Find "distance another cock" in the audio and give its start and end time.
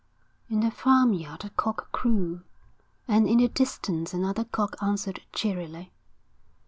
3.47-4.75